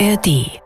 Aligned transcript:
ARD. 0.00 0.60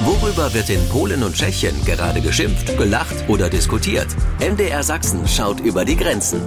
Worüber 0.00 0.54
wird 0.54 0.70
in 0.70 0.88
Polen 0.88 1.24
und 1.24 1.34
Tschechien 1.34 1.74
gerade 1.84 2.20
geschimpft, 2.20 2.76
gelacht 2.78 3.28
oder 3.28 3.50
diskutiert? 3.50 4.06
MDR 4.38 4.84
Sachsen 4.84 5.26
schaut 5.26 5.58
über 5.58 5.84
die 5.84 5.96
Grenzen. 5.96 6.40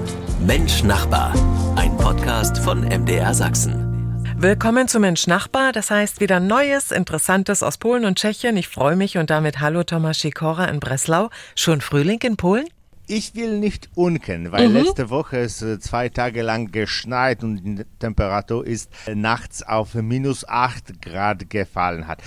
Mensch 0.45 0.83
Nachbar. 0.83 1.33
Ein 1.75 1.97
Podcast 1.97 2.59
von 2.59 2.81
MDR 2.81 3.33
Sachsen. 3.33 4.23
Willkommen 4.37 4.87
zu 4.87 5.01
Mensch 5.01 5.27
Nachbar. 5.27 5.73
Das 5.73 5.91
heißt 5.91 6.21
wieder 6.21 6.39
Neues, 6.39 6.91
Interessantes 6.91 7.61
aus 7.61 7.77
Polen 7.77 8.05
und 8.05 8.17
Tschechien. 8.17 8.55
Ich 8.55 8.69
freue 8.69 8.95
mich 8.95 9.17
und 9.17 9.29
damit 9.29 9.59
Hallo 9.59 9.83
Thomas 9.83 10.19
Sikora 10.19 10.65
in 10.65 10.79
Breslau. 10.79 11.29
Schon 11.55 11.81
Frühling 11.81 12.21
in 12.21 12.37
Polen? 12.37 12.65
Ich 13.11 13.33
will 13.33 13.57
nicht 13.57 13.89
unken, 13.95 14.51
weil 14.51 14.69
mhm. 14.69 14.75
letzte 14.75 15.09
Woche 15.09 15.39
es 15.39 15.63
äh, 15.63 15.79
zwei 15.79 16.09
Tage 16.09 16.43
lang 16.43 16.71
geschneit 16.71 17.43
und 17.43 17.63
die 17.63 17.83
Temperatur 17.97 18.67
ist 18.67 18.91
äh, 19.07 19.15
nachts 19.15 19.63
auf 19.63 19.95
minus 19.95 20.47
8 20.47 21.01
Grad 21.01 21.49
gefallen 21.49 22.07
hat. 22.07 22.21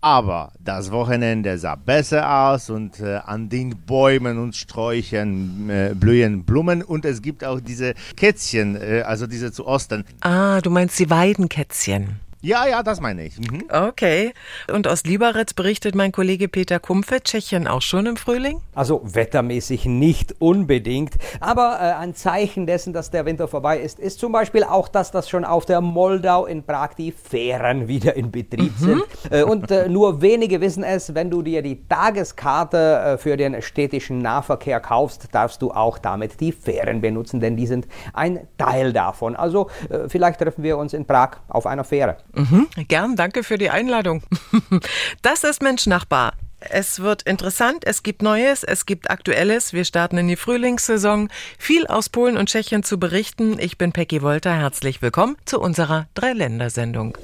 Aber 0.00 0.52
das 0.58 0.90
Wochenende 0.90 1.56
sah 1.56 1.76
besser 1.76 2.50
aus 2.50 2.68
und 2.68 2.98
äh, 2.98 3.20
an 3.26 3.48
den 3.48 3.76
Bäumen 3.86 4.38
und 4.38 4.56
Sträuchern 4.56 5.70
äh, 5.70 5.94
blühen 5.94 6.42
Blumen 6.42 6.82
und 6.82 7.04
es 7.04 7.22
gibt 7.22 7.44
auch 7.44 7.60
diese 7.60 7.94
Kätzchen, 8.16 8.74
äh, 8.74 9.02
also 9.06 9.28
diese 9.28 9.52
zu 9.52 9.68
Ostern. 9.68 10.02
Ah, 10.20 10.60
du 10.60 10.70
meinst 10.70 10.98
die 10.98 11.10
Weidenkätzchen. 11.10 12.18
Ja, 12.40 12.68
ja, 12.68 12.84
das 12.84 13.00
meine 13.00 13.24
ich. 13.24 13.36
Mhm. 13.38 13.64
Okay. 13.68 14.32
Und 14.72 14.86
aus 14.86 15.02
Liberec 15.02 15.56
berichtet 15.56 15.96
mein 15.96 16.12
Kollege 16.12 16.46
Peter 16.46 16.78
Kumpfe, 16.78 17.20
Tschechien 17.20 17.66
auch 17.66 17.82
schon 17.82 18.06
im 18.06 18.16
Frühling? 18.16 18.60
Also 18.76 19.00
wettermäßig 19.02 19.86
nicht 19.86 20.36
unbedingt. 20.38 21.14
Aber 21.40 21.78
äh, 21.80 21.94
ein 21.94 22.14
Zeichen 22.14 22.66
dessen, 22.66 22.92
dass 22.92 23.10
der 23.10 23.26
Winter 23.26 23.48
vorbei 23.48 23.80
ist, 23.80 23.98
ist 23.98 24.20
zum 24.20 24.30
Beispiel 24.30 24.62
auch, 24.62 24.86
dass 24.86 25.10
das 25.10 25.28
schon 25.28 25.44
auf 25.44 25.66
der 25.66 25.80
Moldau 25.80 26.46
in 26.46 26.62
Prag 26.62 26.94
die 26.96 27.10
Fähren 27.10 27.88
wieder 27.88 28.14
in 28.14 28.30
Betrieb 28.30 28.72
mhm. 28.80 28.84
sind. 28.84 29.02
Äh, 29.30 29.42
und 29.42 29.70
äh, 29.72 29.88
nur 29.88 30.22
wenige 30.22 30.60
wissen 30.60 30.84
es, 30.84 31.16
wenn 31.16 31.30
du 31.30 31.42
dir 31.42 31.60
die 31.60 31.88
Tageskarte 31.88 32.76
äh, 32.76 33.18
für 33.18 33.36
den 33.36 33.60
städtischen 33.62 34.18
Nahverkehr 34.18 34.78
kaufst, 34.78 35.28
darfst 35.32 35.60
du 35.60 35.72
auch 35.72 35.98
damit 35.98 36.40
die 36.40 36.52
Fähren 36.52 37.00
benutzen, 37.00 37.40
denn 37.40 37.56
die 37.56 37.66
sind 37.66 37.88
ein 38.12 38.46
Teil 38.58 38.92
davon. 38.92 39.34
Also 39.34 39.70
äh, 39.90 40.08
vielleicht 40.08 40.38
treffen 40.38 40.62
wir 40.62 40.78
uns 40.78 40.92
in 40.92 41.04
Prag 41.04 41.38
auf 41.48 41.66
einer 41.66 41.82
Fähre. 41.82 42.18
Mhm, 42.34 42.68
gern, 42.88 43.16
danke 43.16 43.42
für 43.42 43.58
die 43.58 43.70
Einladung. 43.70 44.22
Das 45.22 45.44
ist 45.44 45.62
Mensch 45.62 45.86
Nachbar. 45.86 46.32
Es 46.60 47.00
wird 47.00 47.22
interessant, 47.22 47.84
es 47.86 48.02
gibt 48.02 48.20
Neues, 48.20 48.64
es 48.64 48.84
gibt 48.84 49.10
Aktuelles. 49.10 49.72
Wir 49.72 49.84
starten 49.84 50.18
in 50.18 50.26
die 50.26 50.36
Frühlingssaison. 50.36 51.28
Viel 51.56 51.86
aus 51.86 52.08
Polen 52.08 52.36
und 52.36 52.48
Tschechien 52.48 52.82
zu 52.82 52.98
berichten. 52.98 53.58
Ich 53.60 53.78
bin 53.78 53.92
Peggy 53.92 54.22
Wolter. 54.22 54.54
Herzlich 54.54 55.00
willkommen 55.00 55.36
zu 55.44 55.60
unserer 55.60 56.08
Dreiländersendung. 56.14 57.16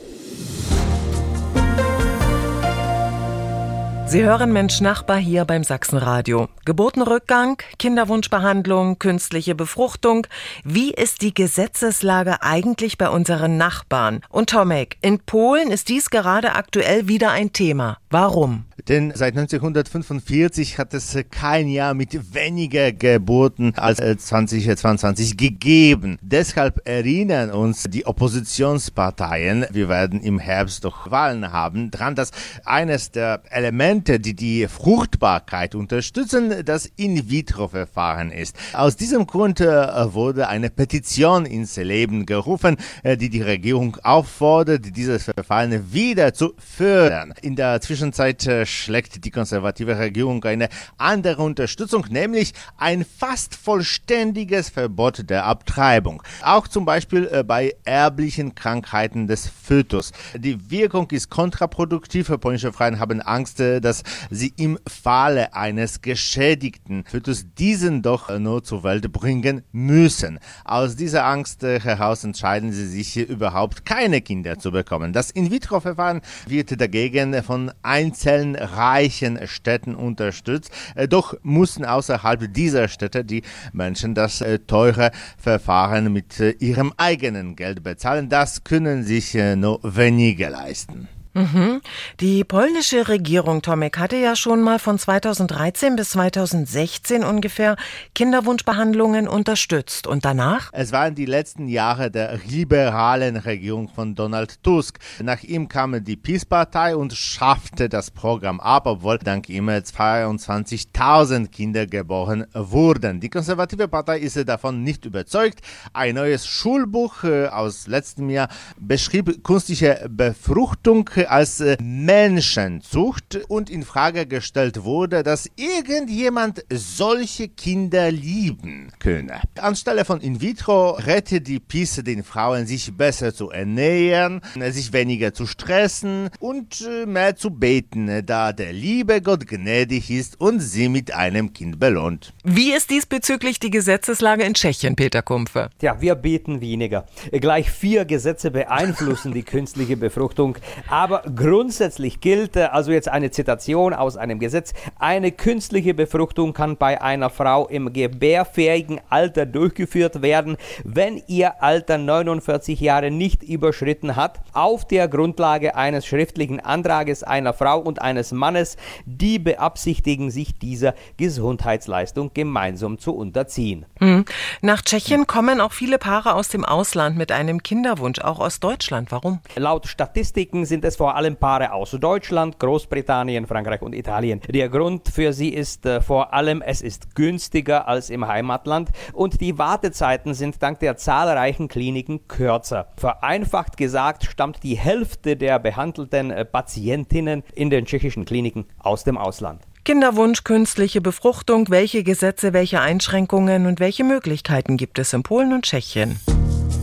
Sie 4.15 4.23
hören 4.23 4.53
Mensch 4.53 4.81
Nachbar 4.81 5.17
hier 5.17 5.45
beim 5.45 5.65
Sachsenradio. 5.65 6.48
Geburtenrückgang, 6.65 7.61
Kinderwunschbehandlung, 7.81 9.01
künstliche 9.01 9.56
Befruchtung. 9.56 10.29
Wie 10.62 10.93
ist 10.93 11.21
die 11.21 11.34
Gesetzeslage 11.34 12.41
eigentlich 12.41 12.97
bei 12.97 13.09
unseren 13.09 13.56
Nachbarn? 13.56 14.21
Und 14.29 14.51
Tomek, 14.51 14.98
in 15.01 15.19
Polen 15.19 15.73
ist 15.73 15.89
dies 15.89 16.11
gerade 16.11 16.55
aktuell 16.55 17.09
wieder 17.09 17.33
ein 17.33 17.53
Thema. 17.53 17.98
Warum? 18.15 18.67
Denn 18.89 19.12
seit 19.15 19.37
1945 19.37 20.79
hat 20.79 20.93
es 20.95 21.17
kein 21.31 21.69
Jahr 21.69 21.95
mit 21.95 22.34
weniger 22.34 22.93
Geburten 22.93 23.73
als 23.77 23.98
2022 23.98 25.37
gegeben. 25.37 26.19
Deshalb 26.21 26.87
erinnern 26.87 27.51
uns 27.51 27.84
die 27.89 28.06
Oppositionsparteien, 28.06 29.67
wir 29.71 29.89
werden 29.89 30.21
im 30.21 30.39
Herbst 30.39 30.84
doch 30.84 31.11
Wahlen 31.11 31.51
haben, 31.51 31.91
daran, 31.91 32.15
dass 32.15 32.31
eines 32.65 33.11
der 33.11 33.43
Elemente, 33.51 34.21
die 34.21 34.34
die 34.34 34.69
Fruchtbarkeit 34.69 35.75
unterstützen, 35.75 36.65
das 36.65 36.87
In-vitro-Verfahren 36.97 38.31
ist. 38.31 38.55
Aus 38.75 38.97
diesem 38.97 39.27
Grund 39.27 39.61
äh, 39.61 39.65
wurde 40.12 40.49
eine 40.49 40.69
Petition 40.71 41.47
ins 41.47 41.77
Leben 41.77 42.27
gerufen, 42.27 42.77
äh, 43.03 43.17
die 43.17 43.31
die 43.31 43.43
Regierung 43.43 43.97
auffordert, 44.03 44.94
dieses 44.94 45.25
Verfahren 45.25 45.93
wieder 45.93 46.34
zu 46.34 46.53
fördern. 46.59 47.33
In 47.41 47.56
der 47.56 47.81
Zwischenzeit 48.04 48.47
äh, 48.47 48.66
schlägt 48.66 49.25
die 49.25 49.31
konservative 49.31 49.98
Regierung 49.98 50.44
eine 50.44 50.69
andere 50.98 51.42
Unterstützung, 51.42 52.04
nämlich 52.10 52.53
ein 52.76 53.04
fast 53.04 53.54
vollständiges 53.54 54.69
Verbot 54.69 55.31
der 55.31 55.47
Abtreibung. 55.47 56.22
Auch 56.43 56.69
zum 56.69 56.84
Beispiel 56.84 57.26
äh, 57.32 57.43
bei 57.43 57.75
erblichen 57.84 58.54
Krankheiten 58.54 59.26
des 59.26 59.48
Fötus. 59.48 60.12
Die 60.37 60.70
Wirkung 60.70 61.10
ist 61.12 61.31
kontraproduktiv. 61.31 62.31
Polnische 62.41 62.75
Freien 62.75 63.00
haben 63.00 63.22
Angst, 63.22 63.60
äh, 63.60 63.81
dass 63.81 64.03
sie 64.31 64.53
im 64.59 64.78
Falle 64.87 65.54
eines 65.54 66.03
geschädigten 66.03 67.04
Fötus 67.04 67.47
diesen 67.56 68.03
doch 68.03 68.28
nur 68.38 68.62
zur 68.64 68.84
Welt 68.84 69.10
bringen 69.12 69.62
müssen. 69.72 70.38
Aus 70.64 70.94
dieser 70.94 71.25
Angst 71.25 71.62
heraus 71.62 72.22
entscheiden 72.22 72.70
sie 72.70 72.87
sich 72.87 73.16
überhaupt 73.16 73.87
keine 73.87 74.20
Kinder 74.20 74.59
zu 74.59 74.72
bekommen. 74.72 75.14
Das 75.14 75.31
In-vitro-Verfahren 75.31 76.20
wird 76.47 76.78
dagegen 76.78 77.43
von 77.43 77.72
einzelnen 77.94 78.56
reichen 78.56 79.38
Städten 79.47 79.94
unterstützt. 79.94 80.71
Äh, 80.97 81.06
doch 81.06 81.34
mussten 81.43 81.84
außerhalb 81.84 82.53
dieser 82.53 82.88
Städte 82.88 83.25
die 83.25 83.43
Menschen 83.72 84.15
das 84.15 84.41
äh, 84.41 84.59
teure 84.59 85.12
Verfahren 85.38 86.12
mit 86.12 86.41
äh, 86.41 86.50
ihrem 86.59 86.93
eigenen 86.97 87.55
Geld 87.55 87.84
bezahlen. 87.84 88.28
Das 88.28 88.65
können 88.65 89.05
sich 89.05 89.34
nur 89.34 89.81
wenige 89.82 90.49
leisten. 90.49 91.09
Mhm. 91.34 91.81
Die 92.21 92.45
polnische 92.45 93.09
Regierung, 93.09 93.61
Tomek, 93.61 93.99
hatte 93.99 94.17
ja 94.17 94.37
schon 94.37 94.62
mal 94.62 94.78
von 94.78 94.99
2013 95.00 95.97
bis 95.97 96.11
2016 96.11 97.25
ungefähr 97.25 97.77
Kinderwunschbehandlungen 98.15 99.27
unterstützt. 99.27 100.06
Und 100.06 100.25
danach? 100.25 100.71
Es 100.73 100.93
waren 100.93 101.17
die 101.17 101.27
letzten 101.27 101.67
Jahre 101.67 102.12
der 102.12 102.39
liberalen 102.47 103.37
Regierung 103.37 103.89
von 103.89 104.15
Donald 104.15 104.62
Tusk. 104.62 105.00
Nach 105.21 105.43
ihm 105.43 105.67
kam 105.67 106.05
die 106.05 106.17
PiS-Partei 106.17 106.94
und 106.94 107.12
schaffte 107.15 107.89
das 107.89 108.12
Programm 108.12 108.61
ab, 108.61 108.87
obwohl 108.87 109.19
dank 109.19 109.49
ihm 109.49 109.69
22.000 109.69 111.49
Kinder 111.49 111.87
geboren 111.87 112.47
wurden. 112.55 113.19
Die 113.19 113.28
konservative 113.28 113.89
Partei 113.89 114.19
ist 114.21 114.37
davon 114.49 114.84
nicht 114.84 115.05
überzeugt. 115.05 115.61
Ein 115.93 116.15
neues 116.15 116.47
Schulbuch 116.47 117.25
äh, 117.25 117.47
aus 117.47 117.89
letztem 117.89 118.31
Jahr 118.31 118.49
beschrieb 118.78 119.43
künstliche 119.43 120.06
Befruchtung 120.09 121.11
als 121.27 121.61
äh, 121.61 121.77
Menschenzucht 121.83 123.41
und 123.49 123.71
in 123.71 123.83
Frage 123.83 124.27
gestellt 124.27 124.85
wurde, 124.85 125.23
dass 125.23 125.51
irgendjemand 125.57 126.65
solche 126.71 127.49
Kinder 127.49 128.11
lieben 128.11 128.91
könne. 128.99 129.41
Anstelle 129.59 130.05
von 130.05 130.21
in 130.21 130.41
vitro 130.41 130.91
rette 130.91 131.41
die 131.41 131.61
PiS 131.61 132.03
den 132.05 132.25
Frauen, 132.25 132.67
sich 132.67 132.97
besser 132.97 133.35
zu 133.35 133.51
ernähren, 133.51 134.41
sich 134.71 134.93
weniger 134.93 135.33
zu 135.33 135.47
stressen 135.47 136.31
und 136.41 136.81
äh, 136.81 137.07
mehr 137.07 137.37
zu 137.37 137.51
beten, 137.51 138.25
da 138.27 138.53
der 138.53 138.73
liebe 138.73 139.21
Gott 139.23 139.47
gnädig 139.47 140.11
ist 140.11 140.41
und 140.41 140.61
sie 140.61 140.89
mit 140.89 141.15
einem 141.15 141.53
Kind 141.53 141.79
belohnt. 141.79 142.33
Wie 142.43 142.73
ist 142.73 142.91
diesbezüglich 142.91 143.61
die 143.61 143.71
Gesetzeslage 143.71 144.43
in 144.45 144.55
Tschechien, 144.55 144.97
Peter 144.97 145.23
Kumpfe? 145.23 145.71
Ja, 145.81 146.01
wir 146.01 146.15
beten 146.15 146.61
weniger. 146.61 147.06
Gleich 147.31 147.71
vier 147.71 148.05
Gesetze 148.05 148.51
beeinflussen 148.51 149.33
die 149.33 149.43
künstliche 149.43 149.97
Befruchtung, 149.97 150.56
aber 150.89 151.13
aber 151.14 151.30
grundsätzlich 151.30 152.20
gilt, 152.20 152.56
äh, 152.56 152.64
also 152.64 152.91
jetzt 152.91 153.08
eine 153.08 153.30
Zitation 153.30 153.94
aus 153.94 154.16
einem 154.16 154.38
Gesetz, 154.38 154.72
eine 154.98 155.30
künstliche 155.30 155.94
Befruchtung 155.94 156.52
kann 156.52 156.76
bei 156.76 157.00
einer 157.00 157.30
Frau 157.30 157.69
im 157.69 157.92
gebärfähigen 157.92 159.00
Alter 159.10 159.47
durchgeführt 159.47 160.22
werden, 160.22 160.56
wenn 160.82 161.22
ihr 161.28 161.62
Alter 161.62 161.98
49 161.98 162.80
Jahre 162.80 163.11
nicht 163.11 163.43
überschritten 163.43 164.16
hat, 164.16 164.40
auf 164.52 164.87
der 164.87 165.06
Grundlage 165.06 165.76
eines 165.76 166.05
schriftlichen 166.06 166.58
Antrages 166.58 167.22
einer 167.22 167.52
Frau 167.52 167.78
und 167.78 168.02
eines 168.02 168.32
Mannes, 168.32 168.76
die 169.06 169.38
beabsichtigen, 169.38 170.31
sich 170.31 170.58
dieser 170.58 170.94
Gesundheitsleistung 171.17 172.32
gemeinsam 172.34 172.99
zu 172.99 173.14
unterziehen. 173.14 173.87
Hm. 174.00 174.25
Nach 174.62 174.82
Tschechien 174.82 175.26
kommen 175.26 175.60
auch 175.60 175.72
viele 175.72 175.99
Paare 175.99 176.34
aus 176.34 176.49
dem 176.49 176.64
Ausland 176.64 177.17
mit 177.17 177.31
einem 177.31 177.62
Kinderwunsch, 177.62 178.19
auch 178.20 178.40
aus 178.40 178.58
Deutschland. 178.58 179.12
Warum? 179.12 179.40
Laut 179.55 179.87
Statistiken 179.87 180.64
sind 180.64 180.84
es 180.84 180.96
vor 181.05 181.17
allem 181.17 181.37
Paare 181.37 181.71
aus 181.75 181.91
Deutschland, 181.91 182.59
Großbritannien, 182.59 183.47
Frankreich 183.47 183.83
und 183.83 183.95
Italien. 183.95 184.41
Der 184.49 184.71
Grund 184.71 185.11
für 185.11 185.35
sie 185.35 185.51
ist 185.51 185.85
äh, 185.85 186.01
vor 186.01 186.33
allem, 186.33 186.62
es 186.62 186.81
ist 186.81 187.15
günstiger 187.15 187.87
als 187.87 188.09
im 188.09 188.27
Heimatland 188.27 188.89
und 189.12 189.43
die 189.43 189.59
Wartezeiten 189.59 190.33
sind 190.33 190.62
dank 190.62 190.81
der 190.81 190.97
zahlreichen 190.97 191.69
Kliniken 191.69 192.27
kürzer. 192.27 192.87
Vereinfacht 192.97 193.77
gesagt 193.77 194.25
stammt 194.25 194.62
die 194.62 194.79
Hälfte 194.79 195.37
der 195.37 195.59
behandelten 195.59 196.31
äh, 196.31 196.47
Patientinnen 196.47 197.43
in 197.55 197.69
den 197.69 197.85
tschechischen 197.85 198.25
Kliniken 198.25 198.65
aus 198.79 199.05
dem 199.05 199.19
Ausland. 199.19 199.61
Kinderwunsch, 199.85 200.43
künstliche 200.43 201.03
Befruchtung, 201.03 201.69
welche 201.69 202.03
Gesetze, 202.03 202.55
welche 202.55 202.81
Einschränkungen 202.81 203.67
und 203.67 203.79
welche 203.79 204.05
Möglichkeiten 204.05 204.79
gibt 204.79 204.99
es 204.99 205.12
in 205.12 205.23
Polen 205.23 205.53
und 205.53 205.67
Tschechien? 205.67 206.19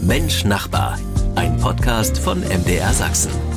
Mensch 0.03 0.45
Nachbar, 0.45 0.99
ein 1.33 1.57
Podcast 1.57 2.19
von 2.19 2.41
MDR 2.41 2.93
Sachsen. 2.93 3.50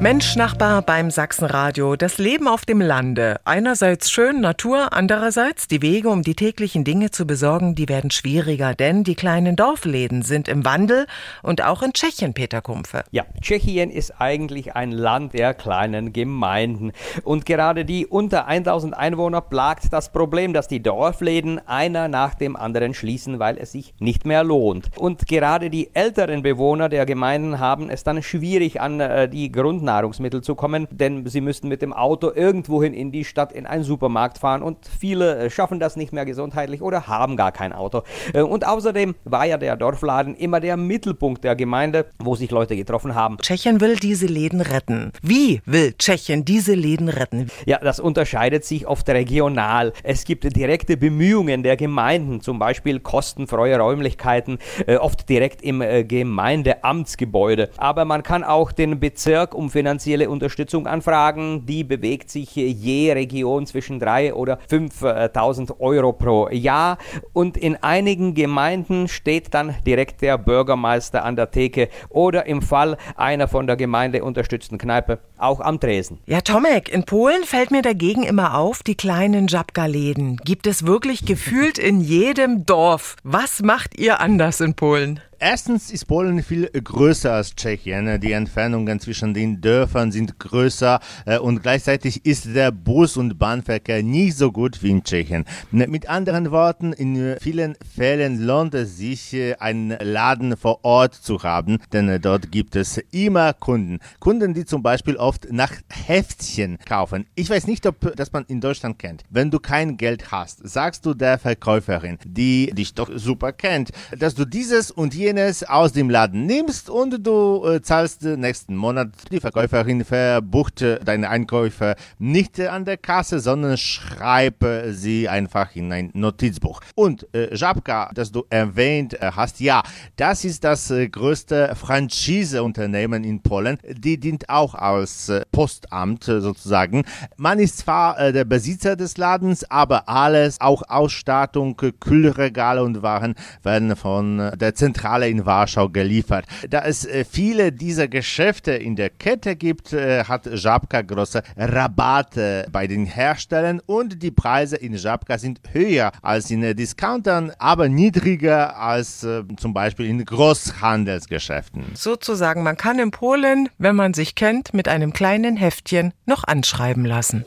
Mensch 0.00 0.34
Nachbar 0.36 0.82
beim 0.82 1.10
Sachsenradio. 1.10 1.94
Das 1.94 2.18
Leben 2.18 2.48
auf 2.48 2.66
dem 2.66 2.80
Lande. 2.80 3.40
Einerseits 3.44 4.10
schön 4.10 4.40
Natur, 4.40 4.92
andererseits 4.92 5.68
die 5.68 5.80
Wege, 5.80 6.10
um 6.10 6.22
die 6.22 6.34
täglichen 6.34 6.84
Dinge 6.84 7.10
zu 7.10 7.26
besorgen, 7.26 7.74
die 7.74 7.88
werden 7.88 8.10
schwieriger, 8.10 8.74
denn 8.74 9.04
die 9.04 9.14
kleinen 9.14 9.54
Dorfläden 9.56 10.22
sind 10.22 10.48
im 10.48 10.64
Wandel 10.64 11.06
und 11.42 11.64
auch 11.64 11.82
in 11.82 11.92
Tschechien, 11.92 12.34
Peter 12.34 12.60
Kumpfe. 12.60 13.04
Ja, 13.12 13.24
Tschechien 13.40 13.90
ist 13.90 14.20
eigentlich 14.20 14.74
ein 14.74 14.90
Land 14.90 15.32
der 15.32 15.54
kleinen 15.54 16.12
Gemeinden 16.12 16.92
und 17.22 17.46
gerade 17.46 17.84
die 17.84 18.06
unter 18.06 18.46
1000 18.46 18.94
Einwohner 18.94 19.40
plagt 19.40 19.92
das 19.92 20.12
Problem, 20.12 20.52
dass 20.52 20.68
die 20.68 20.82
Dorfläden 20.82 21.66
einer 21.66 22.08
nach 22.08 22.34
dem 22.34 22.56
anderen 22.56 22.94
schließen, 22.94 23.38
weil 23.38 23.56
es 23.58 23.72
sich 23.72 23.94
nicht 24.00 24.26
mehr 24.26 24.44
lohnt. 24.44 24.90
Und 24.98 25.28
gerade 25.28 25.70
die 25.70 25.94
älteren 25.94 26.42
Bewohner 26.42 26.88
der 26.90 27.06
Gemeinden 27.06 27.58
haben 27.58 27.88
es 27.88 28.02
dann 28.02 28.22
schwierig 28.22 28.80
an 28.80 29.00
äh, 29.00 29.28
die 29.28 29.50
Grundnahrung 29.50 29.83
Nahrungsmittel 29.84 30.42
zu 30.42 30.54
kommen, 30.54 30.88
denn 30.90 31.26
sie 31.26 31.40
müssten 31.40 31.68
mit 31.68 31.82
dem 31.82 31.92
Auto 31.92 32.30
irgendwohin 32.34 32.94
in 32.94 33.12
die 33.12 33.24
Stadt 33.24 33.52
in 33.52 33.66
einen 33.66 33.84
Supermarkt 33.84 34.38
fahren 34.38 34.62
und 34.62 34.78
viele 34.98 35.36
äh, 35.36 35.50
schaffen 35.50 35.80
das 35.80 35.96
nicht 35.96 36.12
mehr 36.12 36.24
gesundheitlich 36.24 36.82
oder 36.82 37.06
haben 37.06 37.36
gar 37.36 37.52
kein 37.52 37.72
Auto. 37.72 38.02
Äh, 38.32 38.42
und 38.42 38.66
außerdem 38.66 39.14
war 39.24 39.46
ja 39.46 39.56
der 39.56 39.76
Dorfladen 39.76 40.34
immer 40.34 40.60
der 40.60 40.76
Mittelpunkt 40.76 41.44
der 41.44 41.56
Gemeinde, 41.56 42.06
wo 42.18 42.34
sich 42.34 42.50
Leute 42.50 42.76
getroffen 42.76 43.14
haben. 43.14 43.38
Tschechien 43.38 43.80
will 43.80 43.96
diese 43.96 44.26
Läden 44.26 44.60
retten. 44.60 45.12
Wie 45.22 45.60
will 45.66 45.94
Tschechien 45.98 46.44
diese 46.44 46.74
Läden 46.74 47.08
retten? 47.08 47.48
Ja, 47.66 47.78
das 47.78 48.00
unterscheidet 48.00 48.64
sich 48.64 48.86
oft 48.86 49.08
regional. 49.08 49.92
Es 50.02 50.24
gibt 50.24 50.44
direkte 50.56 50.96
Bemühungen 50.96 51.62
der 51.62 51.76
Gemeinden, 51.76 52.40
zum 52.40 52.58
Beispiel 52.58 53.00
kostenfreie 53.00 53.78
Räumlichkeiten, 53.78 54.58
äh, 54.86 54.96
oft 54.96 55.28
direkt 55.28 55.62
im 55.62 55.82
Gemeindeamtsgebäude. 56.08 57.70
Aber 57.76 58.04
man 58.04 58.22
kann 58.22 58.44
auch 58.44 58.72
den 58.72 58.98
Bezirk 59.00 59.54
um 59.54 59.70
finanzielle 59.74 60.30
Unterstützung 60.30 60.86
anfragen. 60.86 61.66
Die 61.66 61.82
bewegt 61.82 62.30
sich 62.30 62.54
je 62.54 63.12
Region 63.12 63.66
zwischen 63.66 63.98
3 63.98 64.32
oder 64.32 64.60
5.000 64.70 65.80
Euro 65.80 66.12
pro 66.12 66.48
Jahr. 66.50 66.96
Und 67.32 67.56
in 67.56 67.74
einigen 67.82 68.34
Gemeinden 68.34 69.08
steht 69.08 69.52
dann 69.52 69.74
direkt 69.84 70.22
der 70.22 70.38
Bürgermeister 70.38 71.24
an 71.24 71.34
der 71.34 71.50
Theke 71.50 71.88
oder 72.08 72.46
im 72.46 72.62
Fall 72.62 72.96
einer 73.16 73.48
von 73.48 73.66
der 73.66 73.74
Gemeinde 73.74 74.22
unterstützten 74.22 74.78
Kneipe 74.78 75.18
auch 75.38 75.58
am 75.58 75.80
Tresen. 75.80 76.20
Ja, 76.26 76.40
Tomek, 76.40 76.88
in 76.88 77.02
Polen 77.04 77.42
fällt 77.42 77.72
mir 77.72 77.82
dagegen 77.82 78.22
immer 78.22 78.56
auf, 78.56 78.84
die 78.84 78.94
kleinen 78.94 79.48
Żabka-Läden 79.48 80.36
gibt 80.36 80.68
es 80.68 80.86
wirklich 80.86 81.26
gefühlt 81.26 81.78
in 81.78 82.00
jedem 82.00 82.64
Dorf. 82.64 83.16
Was 83.24 83.60
macht 83.60 83.98
ihr 83.98 84.20
anders 84.20 84.60
in 84.60 84.74
Polen? 84.74 85.18
Erstens 85.46 85.90
ist 85.90 86.06
Polen 86.06 86.42
viel 86.42 86.70
größer 86.70 87.34
als 87.34 87.54
Tschechien. 87.54 88.18
Die 88.18 88.32
Entfernungen 88.32 88.98
zwischen 88.98 89.34
den 89.34 89.60
Dörfern 89.60 90.10
sind 90.10 90.38
größer 90.38 91.00
äh, 91.26 91.38
und 91.38 91.62
gleichzeitig 91.62 92.24
ist 92.24 92.54
der 92.54 92.70
Bus- 92.70 93.18
und 93.18 93.38
Bahnverkehr 93.38 94.02
nicht 94.02 94.38
so 94.38 94.50
gut 94.50 94.82
wie 94.82 94.88
in 94.88 95.04
Tschechien. 95.04 95.44
Mit 95.70 96.08
anderen 96.08 96.50
Worten, 96.50 96.94
in 96.94 97.36
vielen 97.42 97.76
Fällen 97.94 98.40
lohnt 98.40 98.72
es 98.72 98.96
sich, 98.96 99.34
äh, 99.34 99.54
einen 99.56 99.90
Laden 100.00 100.56
vor 100.56 100.82
Ort 100.82 101.14
zu 101.14 101.42
haben, 101.42 101.76
denn 101.92 102.08
äh, 102.08 102.18
dort 102.18 102.50
gibt 102.50 102.74
es 102.74 102.96
immer 103.10 103.52
Kunden. 103.52 103.98
Kunden, 104.20 104.54
die 104.54 104.64
zum 104.64 104.82
Beispiel 104.82 105.16
oft 105.16 105.52
nach 105.52 105.72
Heftchen 105.90 106.78
kaufen. 106.86 107.26
Ich 107.34 107.50
weiß 107.50 107.66
nicht, 107.66 107.84
ob 107.84 108.16
das 108.16 108.32
man 108.32 108.46
in 108.48 108.62
Deutschland 108.62 108.98
kennt. 108.98 109.24
Wenn 109.28 109.50
du 109.50 109.58
kein 109.58 109.98
Geld 109.98 110.32
hast, 110.32 110.66
sagst 110.66 111.04
du 111.04 111.12
der 111.12 111.36
Verkäuferin, 111.36 112.16
die 112.24 112.70
dich 112.72 112.94
doch 112.94 113.10
super 113.14 113.52
kennt, 113.52 113.90
dass 114.18 114.34
du 114.34 114.46
dieses 114.46 114.90
und 114.90 115.12
jenes 115.12 115.33
jenes 115.34 115.64
aus 115.64 115.92
dem 115.92 116.10
Laden 116.10 116.46
nimmst 116.46 116.88
und 116.88 117.26
du 117.26 117.64
äh, 117.66 117.82
zahlst 117.82 118.22
nächsten 118.22 118.76
Monat. 118.76 119.08
Die 119.32 119.40
Verkäuferin 119.40 120.04
verbucht 120.04 120.80
äh, 120.82 121.00
deine 121.04 121.28
Einkäufe 121.28 121.96
nicht 122.18 122.58
äh, 122.60 122.68
an 122.68 122.84
der 122.84 122.98
Kasse, 122.98 123.40
sondern 123.40 123.76
schreibe 123.76 124.92
sie 124.92 125.28
einfach 125.28 125.74
in 125.74 125.92
ein 125.92 126.10
Notizbuch. 126.14 126.80
Und 126.94 127.26
äh, 127.34 127.56
Żabka, 127.56 128.10
das 128.14 128.30
du 128.30 128.44
erwähnt 128.48 129.14
äh, 129.14 129.32
hast, 129.34 129.58
ja, 129.58 129.82
das 130.16 130.44
ist 130.44 130.62
das 130.62 130.90
äh, 130.90 131.08
größte 131.08 131.74
Franchise-Unternehmen 131.74 133.24
in 133.24 133.42
Polen. 133.42 133.78
Die 133.88 134.18
dient 134.18 134.48
auch 134.48 134.74
als 134.76 135.30
äh, 135.30 135.42
Postamt 135.50 136.28
äh, 136.28 136.40
sozusagen. 136.40 137.02
Man 137.36 137.58
ist 137.58 137.78
zwar 137.78 138.20
äh, 138.20 138.32
der 138.32 138.44
Besitzer 138.44 138.94
des 138.94 139.16
Ladens, 139.16 139.68
aber 139.68 140.08
alles, 140.08 140.60
auch 140.60 140.82
Ausstattung, 140.86 141.76
Kühlregale 141.76 142.84
und 142.84 143.02
Waren 143.02 143.34
werden 143.64 143.96
von 143.96 144.38
äh, 144.38 144.56
der 144.56 144.74
Zentrale 144.74 145.13
Filiale 145.14 145.28
in 145.28 145.46
Warschau 145.46 145.88
geliefert. 145.88 146.44
Da 146.68 146.82
es 146.84 147.04
äh, 147.04 147.24
viele 147.24 147.72
dieser 147.72 148.08
Geschäfte 148.08 148.72
in 148.72 148.96
der 148.96 149.10
Kette 149.10 149.56
gibt, 149.56 149.92
äh, 149.92 150.24
hat 150.24 150.48
Żabka 150.50 151.02
große 151.02 151.42
Rabatte 151.56 152.66
bei 152.70 152.86
den 152.86 153.06
Herstellern 153.06 153.80
und 153.86 154.22
die 154.22 154.30
Preise 154.30 154.76
in 154.76 154.96
Żabka 154.96 155.38
sind 155.38 155.60
höher 155.72 156.12
als 156.22 156.50
in 156.50 156.62
Discountern, 156.76 157.52
aber 157.58 157.88
niedriger 157.88 158.76
als 158.76 159.24
äh, 159.24 159.42
zum 159.56 159.74
Beispiel 159.74 160.06
in 160.06 160.24
Großhandelsgeschäften. 160.24 161.84
Sozusagen, 161.94 162.62
man 162.62 162.76
kann 162.76 162.98
in 162.98 163.10
Polen, 163.10 163.68
wenn 163.78 163.96
man 163.96 164.14
sich 164.14 164.34
kennt, 164.34 164.74
mit 164.74 164.88
einem 164.88 165.12
kleinen 165.12 165.56
Heftchen 165.56 166.12
noch 166.26 166.44
anschreiben 166.44 167.04
lassen. 167.04 167.44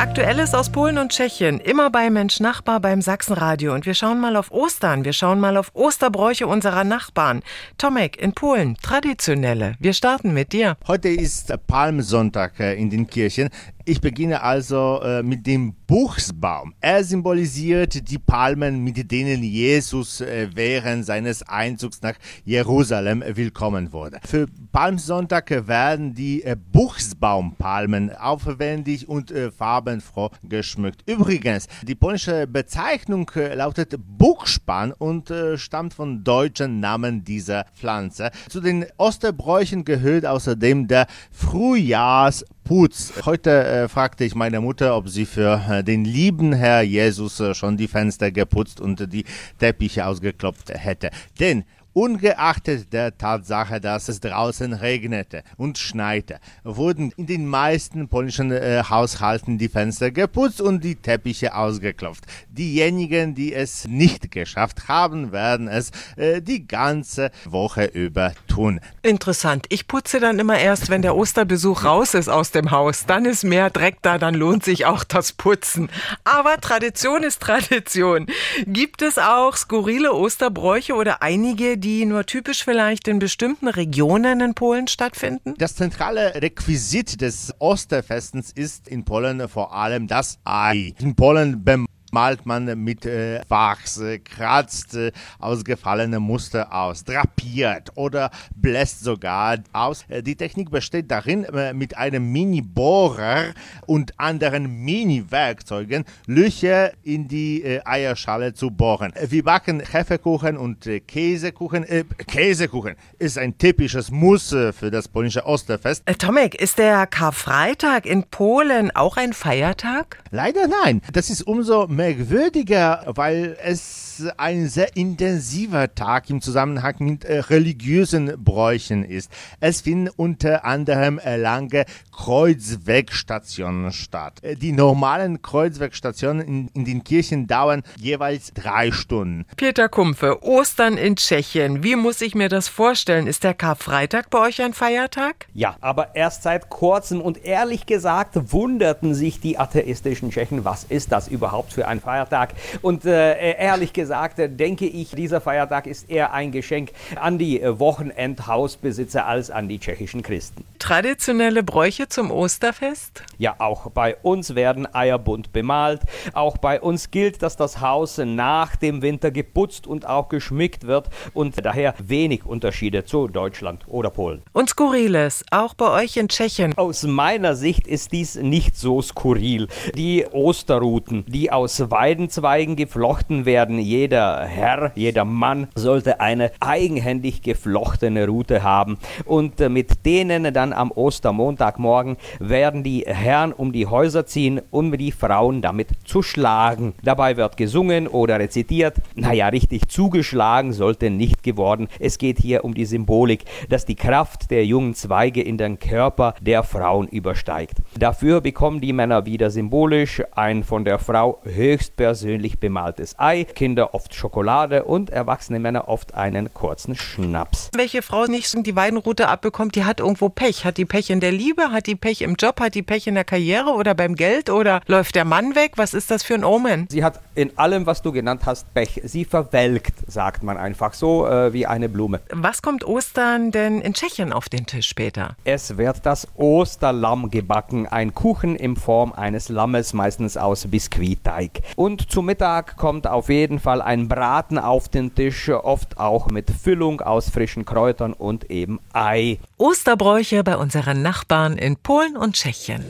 Aktuelles 0.00 0.54
aus 0.54 0.72
Polen 0.72 0.96
und 0.96 1.12
Tschechien, 1.12 1.60
immer 1.60 1.90
bei 1.90 2.08
Mensch 2.08 2.40
Nachbar 2.40 2.80
beim 2.80 3.02
Sachsenradio. 3.02 3.74
Und 3.74 3.84
wir 3.84 3.92
schauen 3.92 4.18
mal 4.18 4.34
auf 4.36 4.50
Ostern, 4.50 5.04
wir 5.04 5.12
schauen 5.12 5.38
mal 5.38 5.58
auf 5.58 5.72
Osterbräuche 5.74 6.46
unserer 6.46 6.84
Nachbarn. 6.84 7.42
Tomek, 7.76 8.16
in 8.16 8.32
Polen, 8.32 8.78
traditionelle. 8.80 9.74
Wir 9.78 9.92
starten 9.92 10.32
mit 10.32 10.54
dir. 10.54 10.78
Heute 10.88 11.10
ist 11.10 11.52
Palmsonntag 11.66 12.58
äh, 12.60 12.80
in 12.80 12.88
den 12.88 13.08
Kirchen. 13.08 13.50
Ich 13.90 14.00
beginne 14.00 14.40
also 14.40 15.00
äh, 15.02 15.20
mit 15.24 15.48
dem 15.48 15.74
Buchsbaum. 15.88 16.74
Er 16.80 17.02
symbolisiert 17.02 18.08
die 18.08 18.20
Palmen, 18.20 18.84
mit 18.84 19.10
denen 19.10 19.42
Jesus 19.42 20.20
äh, 20.20 20.48
während 20.54 21.04
seines 21.04 21.42
Einzugs 21.42 22.00
nach 22.00 22.14
Jerusalem 22.44 23.24
willkommen 23.26 23.92
wurde. 23.92 24.20
Für 24.24 24.46
Palmsonntag 24.70 25.66
werden 25.66 26.14
die 26.14 26.44
äh, 26.44 26.54
Buchsbaumpalmen 26.70 28.14
aufwendig 28.14 29.08
und 29.08 29.32
äh, 29.32 29.50
farbenfroh 29.50 30.30
geschmückt. 30.44 31.02
Übrigens, 31.10 31.66
die 31.82 31.96
polnische 31.96 32.46
Bezeichnung 32.46 33.28
äh, 33.34 33.56
lautet 33.56 33.96
Buchspan 33.98 34.92
und 34.92 35.32
äh, 35.32 35.58
stammt 35.58 35.94
vom 35.94 36.22
deutschen 36.22 36.78
Namen 36.78 37.24
dieser 37.24 37.64
Pflanze. 37.74 38.30
Zu 38.48 38.60
den 38.60 38.86
Osterbräuchen 38.98 39.84
gehört 39.84 40.26
außerdem 40.26 40.86
der 40.86 41.08
Frühjahrs 41.32 42.44
Putz. 42.70 43.12
Heute 43.26 43.50
äh, 43.50 43.88
fragte 43.88 44.22
ich 44.22 44.36
meine 44.36 44.60
Mutter, 44.60 44.96
ob 44.96 45.08
sie 45.08 45.26
für 45.26 45.60
äh, 45.68 45.82
den 45.82 46.04
lieben 46.04 46.52
Herr 46.52 46.82
Jesus 46.82 47.40
äh, 47.40 47.52
schon 47.52 47.76
die 47.76 47.88
Fenster 47.88 48.30
geputzt 48.30 48.80
und 48.80 49.12
die 49.12 49.24
Teppiche 49.58 50.06
ausgeklopft 50.06 50.70
hätte. 50.72 51.10
Denn 51.40 51.64
Ungeachtet 51.92 52.92
der 52.92 53.18
Tatsache, 53.18 53.80
dass 53.80 54.08
es 54.08 54.20
draußen 54.20 54.72
regnete 54.74 55.42
und 55.56 55.76
schneite, 55.76 56.38
wurden 56.62 57.12
in 57.16 57.26
den 57.26 57.46
meisten 57.46 58.08
polnischen 58.08 58.52
äh, 58.52 58.84
Haushalten 58.88 59.58
die 59.58 59.68
Fenster 59.68 60.12
geputzt 60.12 60.60
und 60.60 60.84
die 60.84 60.94
Teppiche 60.94 61.54
ausgeklopft. 61.54 62.24
Diejenigen, 62.48 63.34
die 63.34 63.52
es 63.52 63.88
nicht 63.88 64.30
geschafft 64.30 64.88
haben, 64.88 65.32
werden 65.32 65.66
es 65.66 65.90
äh, 66.16 66.40
die 66.40 66.68
ganze 66.68 67.32
Woche 67.44 67.86
über 67.86 68.34
tun. 68.46 68.80
Interessant. 69.02 69.66
Ich 69.68 69.88
putze 69.88 70.20
dann 70.20 70.38
immer 70.38 70.58
erst, 70.58 70.90
wenn 70.90 71.02
der 71.02 71.16
Osterbesuch 71.16 71.84
raus 71.84 72.14
ist 72.14 72.28
aus 72.28 72.52
dem 72.52 72.70
Haus. 72.70 73.06
Dann 73.06 73.24
ist 73.24 73.42
mehr 73.42 73.70
Dreck 73.70 73.96
da, 74.02 74.18
dann 74.18 74.34
lohnt 74.34 74.64
sich 74.64 74.86
auch 74.86 75.02
das 75.02 75.32
Putzen. 75.32 75.88
Aber 76.22 76.60
Tradition 76.60 77.24
ist 77.24 77.42
Tradition. 77.42 78.26
Gibt 78.66 79.02
es 79.02 79.18
auch 79.18 79.56
skurrile 79.56 80.14
Osterbräuche 80.14 80.94
oder 80.94 81.22
einige, 81.22 81.79
die 81.80 82.06
nur 82.06 82.26
typisch 82.26 82.64
vielleicht 82.64 83.08
in 83.08 83.18
bestimmten 83.18 83.68
Regionen 83.68 84.40
in 84.40 84.54
Polen 84.54 84.86
stattfinden? 84.86 85.54
Das 85.58 85.74
zentrale 85.74 86.34
Requisit 86.34 87.20
des 87.20 87.52
Osterfestens 87.58 88.52
ist 88.52 88.86
in 88.88 89.04
Polen 89.04 89.48
vor 89.48 89.74
allem 89.74 90.06
das 90.06 90.38
Ei. 90.44 90.94
In 90.98 91.16
Polen 91.16 91.64
beim 91.64 91.86
malt 92.12 92.46
man 92.46 92.82
mit 92.82 93.06
äh, 93.06 93.40
Wachs, 93.48 93.98
äh, 93.98 94.18
kratzt 94.18 94.94
äh, 94.94 95.12
ausgefallene 95.38 96.20
Muster 96.20 96.72
aus, 96.72 97.04
drapiert 97.04 97.92
oder 97.94 98.30
bläst 98.54 99.04
sogar 99.04 99.58
aus. 99.72 100.04
Äh, 100.08 100.22
die 100.22 100.36
Technik 100.36 100.70
besteht 100.70 101.10
darin, 101.10 101.44
äh, 101.44 101.72
mit 101.72 101.96
einem 101.96 102.30
Mini-Bohrer 102.32 103.54
und 103.86 104.18
anderen 104.18 104.84
Mini-Werkzeugen 104.84 106.04
Löcher 106.26 106.92
in 107.02 107.28
die 107.28 107.80
Eierschale 107.84 108.54
zu 108.54 108.70
bohren. 108.70 109.12
Wir 109.28 109.44
backen 109.44 109.80
Hefekuchen 109.80 110.56
und 110.56 110.88
Käsekuchen. 111.06 111.84
Käsekuchen 112.26 112.94
ist 113.18 113.38
ein 113.38 113.56
typisches 113.58 114.10
Muss 114.10 114.48
für 114.48 114.90
das 114.90 115.08
polnische 115.08 115.44
Osterfest. 115.44 116.04
Tomek, 116.18 116.54
ist 116.54 116.78
der 116.78 117.06
Karfreitag 117.06 118.06
in 118.06 118.24
Polen 118.24 118.90
auch 118.94 119.16
ein 119.16 119.32
Feiertag? 119.32 120.18
Leider 120.30 120.68
nein. 120.68 121.02
Das 121.12 121.30
ist 121.30 121.42
umso 121.42 121.86
mehr 121.86 121.99
merkwürdiger, 122.00 123.04
weil 123.08 123.58
es 123.62 124.24
ein 124.38 124.68
sehr 124.68 124.96
intensiver 124.96 125.94
Tag 125.94 126.30
im 126.30 126.40
Zusammenhang 126.40 126.94
mit 127.00 127.24
äh, 127.24 127.40
religiösen 127.40 128.42
Bräuchen 128.42 129.04
ist. 129.04 129.30
Es 129.60 129.82
finden 129.82 130.08
unter 130.08 130.64
anderem 130.64 131.20
lange 131.22 131.84
Kreuzwegstationen 132.20 133.92
statt. 133.92 134.34
Äh, 134.42 134.54
die 134.54 134.72
normalen 134.72 135.40
Kreuzwegstationen 135.40 136.46
in, 136.46 136.68
in 136.74 136.84
den 136.84 137.02
Kirchen 137.02 137.46
dauern 137.46 137.82
jeweils 137.96 138.52
drei 138.52 138.92
Stunden. 138.92 139.46
Peter 139.56 139.88
Kumpfe, 139.88 140.42
Ostern 140.42 140.98
in 140.98 141.16
Tschechien. 141.16 141.82
Wie 141.82 141.96
muss 141.96 142.20
ich 142.20 142.34
mir 142.34 142.50
das 142.50 142.68
vorstellen? 142.68 143.26
Ist 143.26 143.42
der 143.42 143.54
Karfreitag 143.54 144.28
bei 144.28 144.38
euch 144.38 144.60
ein 144.60 144.74
Feiertag? 144.74 145.46
Ja, 145.54 145.76
aber 145.80 146.14
erst 146.14 146.42
seit 146.42 146.68
kurzem 146.68 147.22
und 147.22 147.42
ehrlich 147.42 147.86
gesagt 147.86 148.52
wunderten 148.52 149.14
sich 149.14 149.40
die 149.40 149.58
atheistischen 149.58 150.30
Tschechen, 150.30 150.62
was 150.66 150.84
ist 150.84 151.12
das 151.12 151.26
überhaupt 151.26 151.72
für 151.72 151.88
ein 151.88 152.02
Feiertag? 152.02 152.50
Und 152.82 153.06
äh, 153.06 153.54
ehrlich 153.54 153.94
gesagt 153.94 154.38
äh, 154.38 154.50
denke 154.50 154.84
ich, 154.84 155.12
dieser 155.12 155.40
Feiertag 155.40 155.86
ist 155.86 156.10
eher 156.10 156.34
ein 156.34 156.52
Geschenk 156.52 156.90
an 157.16 157.38
die 157.38 157.62
äh, 157.62 157.78
Wochenendhausbesitzer 157.78 159.24
als 159.24 159.50
an 159.50 159.70
die 159.70 159.78
tschechischen 159.78 160.20
Christen. 160.22 160.66
Traditionelle 160.80 161.62
Bräuche 161.62 162.08
zum 162.08 162.30
Osterfest? 162.30 163.22
Ja, 163.36 163.54
auch 163.58 163.90
bei 163.90 164.16
uns 164.22 164.54
werden 164.54 164.92
Eier 164.92 165.18
bunt 165.18 165.52
bemalt. 165.52 166.00
Auch 166.32 166.56
bei 166.56 166.80
uns 166.80 167.10
gilt, 167.10 167.42
dass 167.42 167.56
das 167.56 167.82
Haus 167.82 168.16
nach 168.16 168.76
dem 168.76 169.02
Winter 169.02 169.30
geputzt 169.30 169.86
und 169.86 170.06
auch 170.06 170.30
geschmückt 170.30 170.86
wird 170.86 171.10
und 171.34 171.64
daher 171.64 171.94
wenig 172.02 172.46
Unterschiede 172.46 173.04
zu 173.04 173.28
Deutschland 173.28 173.84
oder 173.88 174.08
Polen. 174.08 174.42
Und 174.54 174.70
Skurriles, 174.70 175.44
auch 175.50 175.74
bei 175.74 176.02
euch 176.02 176.16
in 176.16 176.28
Tschechien. 176.28 176.72
Aus 176.78 177.02
meiner 177.02 177.54
Sicht 177.56 177.86
ist 177.86 178.12
dies 178.12 178.36
nicht 178.36 178.74
so 178.74 179.02
skurril. 179.02 179.68
Die 179.94 180.26
Osterruten, 180.32 181.26
die 181.28 181.52
aus 181.52 181.90
Weidenzweigen 181.90 182.76
geflochten 182.76 183.44
werden, 183.44 183.78
jeder 183.78 184.46
Herr, 184.46 184.92
jeder 184.94 185.26
Mann 185.26 185.68
sollte 185.74 186.20
eine 186.20 186.52
eigenhändig 186.58 187.42
geflochtene 187.42 188.26
Rute 188.26 188.62
haben 188.62 188.98
und 189.26 189.58
mit 189.58 190.06
denen 190.06 190.54
dann 190.54 190.69
am 190.72 190.90
Ostermontagmorgen 190.90 192.16
werden 192.38 192.82
die 192.82 193.04
Herren 193.06 193.52
um 193.52 193.72
die 193.72 193.86
Häuser 193.86 194.26
ziehen, 194.26 194.60
um 194.70 194.96
die 194.96 195.12
Frauen 195.12 195.62
damit 195.62 195.88
zu 196.04 196.22
schlagen. 196.22 196.94
Dabei 197.02 197.36
wird 197.36 197.56
gesungen 197.56 198.06
oder 198.06 198.38
rezitiert. 198.38 198.96
Naja, 199.14 199.48
richtig 199.48 199.88
zugeschlagen 199.88 200.72
sollte 200.72 201.10
nicht 201.10 201.42
geworden. 201.42 201.88
Es 201.98 202.18
geht 202.18 202.38
hier 202.38 202.64
um 202.64 202.74
die 202.74 202.84
Symbolik, 202.84 203.44
dass 203.68 203.84
die 203.84 203.94
Kraft 203.94 204.50
der 204.50 204.64
jungen 204.64 204.94
Zweige 204.94 205.42
in 205.42 205.58
den 205.58 205.78
Körper 205.78 206.34
der 206.40 206.62
Frauen 206.62 207.08
übersteigt. 207.08 207.78
Dafür 207.98 208.40
bekommen 208.40 208.80
die 208.80 208.92
Männer 208.92 209.26
wieder 209.26 209.50
symbolisch 209.50 210.22
ein 210.32 210.64
von 210.64 210.84
der 210.84 210.98
Frau 210.98 211.40
höchstpersönlich 211.44 212.58
bemaltes 212.60 213.18
Ei, 213.18 213.44
Kinder 213.44 213.94
oft 213.94 214.14
Schokolade 214.14 214.84
und 214.84 215.10
erwachsene 215.10 215.58
Männer 215.58 215.88
oft 215.88 216.14
einen 216.14 216.52
kurzen 216.54 216.94
Schnaps. 216.94 217.70
Welche 217.74 218.02
Frau 218.02 218.26
nicht 218.26 218.50
die 218.66 218.76
Weidenrute 218.76 219.28
abbekommt, 219.28 219.74
die 219.74 219.84
hat 219.84 220.00
irgendwo 220.00 220.28
Pech. 220.28 220.59
Hat 220.64 220.76
die 220.76 220.84
Pech 220.84 221.10
in 221.10 221.20
der 221.20 221.32
Liebe, 221.32 221.72
hat 221.72 221.86
die 221.86 221.94
Pech 221.94 222.22
im 222.22 222.34
Job, 222.34 222.60
hat 222.60 222.74
die 222.74 222.82
Pech 222.82 223.06
in 223.06 223.14
der 223.14 223.24
Karriere 223.24 223.70
oder 223.70 223.94
beim 223.94 224.14
Geld 224.14 224.50
oder 224.50 224.80
läuft 224.86 225.14
der 225.14 225.24
Mann 225.24 225.54
weg? 225.54 225.72
Was 225.76 225.94
ist 225.94 226.10
das 226.10 226.22
für 226.22 226.34
ein 226.34 226.44
Omen? 226.44 226.86
Sie 226.90 227.02
hat 227.04 227.20
in 227.34 227.56
allem, 227.58 227.86
was 227.86 228.02
du 228.02 228.12
genannt 228.12 228.42
hast, 228.44 228.72
Pech. 228.74 229.00
Sie 229.04 229.24
verwelkt, 229.24 229.94
sagt 230.06 230.42
man 230.42 230.56
einfach 230.56 230.94
so 230.94 231.26
äh, 231.26 231.52
wie 231.52 231.66
eine 231.66 231.88
Blume. 231.88 232.20
Was 232.30 232.60
kommt 232.60 232.84
Ostern 232.84 233.50
denn 233.50 233.80
in 233.80 233.94
Tschechien 233.94 234.32
auf 234.32 234.48
den 234.48 234.66
Tisch 234.66 234.88
später? 234.88 235.36
Es 235.44 235.78
wird 235.78 236.04
das 236.04 236.28
Osterlamm 236.34 237.30
gebacken, 237.30 237.86
ein 237.86 238.14
Kuchen 238.14 238.56
in 238.56 238.76
Form 238.76 239.12
eines 239.12 239.48
Lammes, 239.48 239.92
meistens 239.92 240.36
aus 240.36 240.66
Biskuitteig. 240.66 241.62
Und 241.76 242.10
zu 242.10 242.22
Mittag 242.22 242.76
kommt 242.76 243.06
auf 243.06 243.28
jeden 243.28 243.58
Fall 243.58 243.80
ein 243.80 244.08
Braten 244.08 244.58
auf 244.58 244.88
den 244.88 245.14
Tisch, 245.14 245.48
oft 245.48 245.98
auch 245.98 246.28
mit 246.28 246.50
Füllung 246.50 247.00
aus 247.00 247.30
frischen 247.30 247.64
Kräutern 247.64 248.12
und 248.12 248.50
eben 248.50 248.80
Ei. 248.92 249.38
Osterbräuche 249.56 250.42
bei 250.50 250.56
unseren 250.56 251.00
Nachbarn 251.00 251.56
in 251.56 251.76
Polen 251.76 252.16
und 252.16 252.34
Tschechien. 252.34 252.84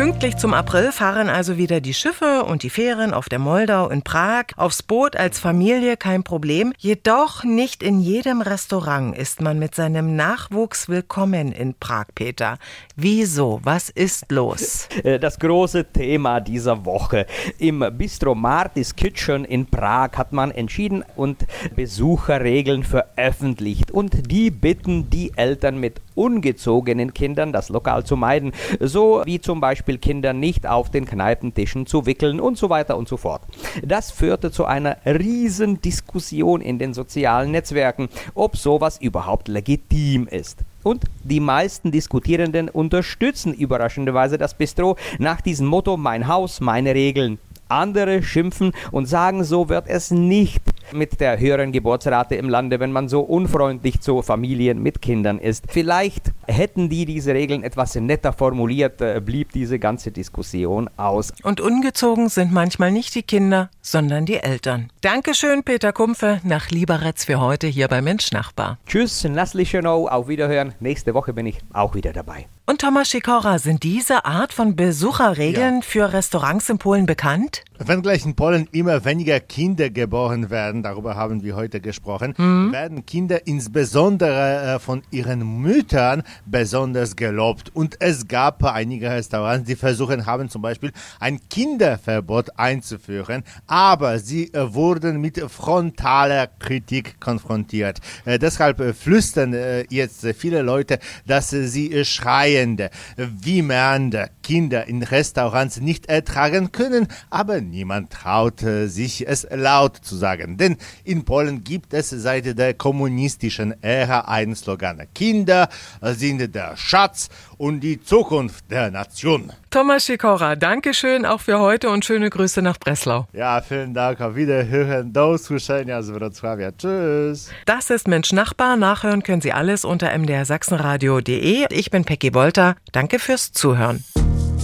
Pünktlich 0.00 0.38
zum 0.38 0.54
April 0.54 0.92
fahren 0.92 1.28
also 1.28 1.58
wieder 1.58 1.82
die 1.82 1.92
Schiffe 1.92 2.44
und 2.44 2.62
die 2.62 2.70
Fähren 2.70 3.12
auf 3.12 3.28
der 3.28 3.38
Moldau 3.38 3.90
in 3.90 4.00
Prag. 4.00 4.44
Aufs 4.56 4.82
Boot 4.82 5.14
als 5.14 5.38
Familie 5.38 5.98
kein 5.98 6.22
Problem. 6.22 6.72
Jedoch 6.78 7.44
nicht 7.44 7.82
in 7.82 8.00
jedem 8.00 8.40
Restaurant 8.40 9.14
ist 9.14 9.42
man 9.42 9.58
mit 9.58 9.74
seinem 9.74 10.16
Nachwuchs 10.16 10.88
willkommen 10.88 11.52
in 11.52 11.74
Prag, 11.74 12.06
Peter. 12.14 12.56
Wieso? 12.96 13.60
Was 13.62 13.90
ist 13.90 14.32
los? 14.32 14.88
Das 15.20 15.38
große 15.38 15.92
Thema 15.92 16.40
dieser 16.40 16.86
Woche. 16.86 17.26
Im 17.58 17.84
Bistro 17.98 18.34
Martis 18.34 18.96
Kitchen 18.96 19.44
in 19.44 19.66
Prag 19.66 20.12
hat 20.16 20.32
man 20.32 20.50
entschieden 20.50 21.04
und 21.14 21.44
Besucherregeln 21.76 22.84
veröffentlicht. 22.84 23.90
Und 23.90 24.30
die 24.30 24.50
bitten 24.50 25.10
die 25.10 25.32
Eltern 25.36 25.78
mit 25.78 26.00
ungezogenen 26.14 27.14
Kindern 27.14 27.52
das 27.52 27.68
Lokal 27.68 28.04
zu 28.04 28.16
meiden. 28.16 28.52
So 28.78 29.22
wie 29.24 29.40
zum 29.40 29.60
Beispiel 29.60 29.89
Beispiel 29.90 29.98
Kinder 29.98 30.32
nicht 30.32 30.66
auf 30.66 30.90
den 30.90 31.04
Kneipentischen 31.04 31.84
zu 31.86 32.06
wickeln 32.06 32.38
und 32.38 32.56
so 32.56 32.70
weiter 32.70 32.96
und 32.96 33.08
so 33.08 33.16
fort. 33.16 33.42
Das 33.84 34.12
führte 34.12 34.52
zu 34.52 34.64
einer 34.64 34.96
riesen 35.04 35.80
Diskussion 35.80 36.60
in 36.60 36.78
den 36.78 36.94
sozialen 36.94 37.50
Netzwerken, 37.50 38.08
ob 38.34 38.56
sowas 38.56 38.98
überhaupt 39.00 39.48
legitim 39.48 40.28
ist. 40.28 40.60
Und 40.84 41.04
die 41.24 41.40
meisten 41.40 41.90
Diskutierenden 41.90 42.68
unterstützen 42.68 43.52
überraschenderweise 43.52 44.38
das 44.38 44.54
Bistro 44.54 44.96
nach 45.18 45.40
diesem 45.40 45.66
Motto 45.66 45.96
Mein 45.96 46.28
Haus, 46.28 46.60
meine 46.60 46.94
Regeln. 46.94 47.38
Andere 47.68 48.22
schimpfen 48.22 48.72
und 48.92 49.06
sagen, 49.06 49.44
so 49.44 49.68
wird 49.68 49.86
es 49.88 50.10
nicht 50.10 50.62
mit 50.92 51.20
der 51.20 51.38
höheren 51.38 51.72
Geburtsrate 51.72 52.34
im 52.34 52.48
Lande, 52.48 52.80
wenn 52.80 52.92
man 52.92 53.08
so 53.08 53.20
unfreundlich 53.20 54.00
zu 54.00 54.22
Familien 54.22 54.82
mit 54.82 55.02
Kindern 55.02 55.38
ist. 55.38 55.64
Vielleicht 55.68 56.32
hätten 56.46 56.88
die 56.88 57.04
diese 57.04 57.34
Regeln 57.34 57.62
etwas 57.62 57.94
netter 57.94 58.32
formuliert, 58.32 59.00
äh, 59.00 59.20
blieb 59.24 59.52
diese 59.52 59.78
ganze 59.78 60.10
Diskussion 60.10 60.90
aus. 60.96 61.32
Und 61.42 61.60
ungezogen 61.60 62.28
sind 62.28 62.52
manchmal 62.52 62.92
nicht 62.92 63.14
die 63.14 63.22
Kinder, 63.22 63.70
sondern 63.82 64.26
die 64.26 64.36
Eltern. 64.36 64.90
Dankeschön, 65.00 65.62
Peter 65.62 65.92
Kumpfe, 65.92 66.40
nach 66.44 66.70
Lieberetz 66.70 67.24
für 67.24 67.40
heute 67.40 67.66
hier 67.66 67.88
bei 67.88 68.02
Mensch 68.02 68.32
Nachbar. 68.32 68.78
Tschüss, 68.86 69.24
Naslischenow, 69.24 70.10
auf 70.10 70.28
Wiederhören. 70.28 70.74
Nächste 70.80 71.14
Woche 71.14 71.32
bin 71.32 71.46
ich 71.46 71.58
auch 71.72 71.94
wieder 71.94 72.12
dabei. 72.12 72.46
Und 72.66 72.80
Thomas 72.80 73.10
Sikora, 73.10 73.58
sind 73.58 73.82
diese 73.82 74.24
Art 74.24 74.52
von 74.52 74.76
Besucherregeln 74.76 75.76
ja. 75.76 75.82
für 75.82 76.12
Restaurants 76.12 76.68
in 76.68 76.78
Polen 76.78 77.06
bekannt? 77.06 77.64
Wenngleich 77.82 78.26
in 78.26 78.34
Polen 78.34 78.68
immer 78.72 79.06
weniger 79.06 79.40
Kinder 79.40 79.88
geboren 79.88 80.50
werden, 80.50 80.82
darüber 80.82 81.16
haben 81.16 81.42
wir 81.42 81.56
heute 81.56 81.80
gesprochen, 81.80 82.34
mhm. 82.36 82.72
werden 82.72 83.06
Kinder 83.06 83.46
insbesondere 83.46 84.74
äh, 84.74 84.78
von 84.78 85.00
ihren 85.10 85.62
Müttern 85.62 86.22
besonders 86.44 87.16
gelobt. 87.16 87.74
Und 87.74 87.96
es 88.00 88.28
gab 88.28 88.62
einige 88.64 89.08
Restaurants, 89.08 89.66
die 89.66 89.76
versuchen 89.76 90.26
haben, 90.26 90.50
zum 90.50 90.60
Beispiel 90.60 90.92
ein 91.20 91.40
Kinderverbot 91.48 92.58
einzuführen, 92.58 93.44
aber 93.66 94.18
sie 94.18 94.52
äh, 94.52 94.74
wurden 94.74 95.18
mit 95.22 95.40
frontaler 95.50 96.48
Kritik 96.48 97.18
konfrontiert. 97.18 98.00
Äh, 98.26 98.38
deshalb 98.38 98.94
flüstern 98.94 99.56
jetzt 99.88 100.26
viele 100.36 100.60
Leute, 100.62 100.98
dass 101.26 101.50
sie 101.50 102.04
schreiende, 102.04 102.90
wimmernde 103.16 104.30
Kinder 104.42 104.86
in 104.86 105.02
Restaurants 105.02 105.80
nicht 105.80 106.06
ertragen 106.06 106.72
können, 106.72 107.08
aber 107.30 107.60
niemand 107.70 108.10
traut 108.10 108.60
sich 108.60 109.26
es 109.26 109.46
laut 109.50 109.96
zu 109.96 110.16
sagen. 110.16 110.56
Denn 110.56 110.76
in 111.04 111.24
Polen 111.24 111.64
gibt 111.64 111.94
es 111.94 112.10
seit 112.10 112.58
der 112.58 112.74
kommunistischen 112.74 113.74
Ära 113.82 114.20
einen 114.20 114.54
Slogan. 114.54 115.02
Kinder 115.14 115.68
sind 116.02 116.54
der 116.54 116.76
Schatz 116.76 117.28
und 117.56 117.80
die 117.80 118.02
Zukunft 118.02 118.70
der 118.70 118.90
Nation. 118.90 119.52
Thomas 119.70 120.06
Sikora, 120.06 120.56
danke 120.56 120.94
schön 120.94 121.24
auch 121.24 121.40
für 121.40 121.60
heute 121.60 121.90
und 121.90 122.04
schöne 122.04 122.28
Grüße 122.30 122.60
nach 122.62 122.78
Breslau. 122.78 123.26
Ja, 123.32 123.60
vielen 123.60 123.94
Dank. 123.94 124.20
Auf 124.20 124.34
Wiederhören. 124.34 125.12
Do 125.12 125.34
usłyszenia 125.34 126.02
z 126.02 126.10
Wrocławia. 126.10 126.72
Tschüss. 126.72 127.50
Das 127.66 127.90
ist 127.90 128.08
Mensch 128.08 128.32
Nachbar. 128.32 128.76
Nachhören 128.76 129.22
können 129.22 129.42
Sie 129.42 129.52
alles 129.52 129.84
unter 129.84 130.16
mdrsachsenradio.de. 130.16 131.66
Ich 131.70 131.90
bin 131.90 132.04
Peggy 132.04 132.30
Bolter. 132.30 132.76
Danke 132.92 133.18
fürs 133.18 133.52
Zuhören. 133.52 134.04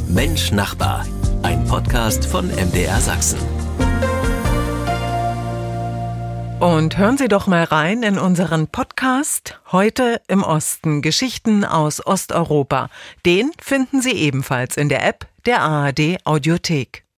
Mensch 0.08 0.52
Nachbar. 0.52 1.04
Ein 1.46 1.64
Podcast 1.64 2.26
von 2.26 2.48
MDR 2.48 3.00
Sachsen. 3.00 3.38
Und 6.58 6.98
hören 6.98 7.16
Sie 7.18 7.28
doch 7.28 7.46
mal 7.46 7.62
rein 7.62 8.02
in 8.02 8.18
unseren 8.18 8.66
Podcast 8.66 9.60
Heute 9.70 10.20
im 10.26 10.42
Osten 10.42 11.02
Geschichten 11.02 11.64
aus 11.64 12.04
Osteuropa. 12.04 12.90
Den 13.24 13.52
finden 13.60 14.02
Sie 14.02 14.10
ebenfalls 14.10 14.76
in 14.76 14.88
der 14.88 15.06
App 15.06 15.28
der 15.46 15.60
ARD 15.60 16.18
Audiothek. 16.24 17.05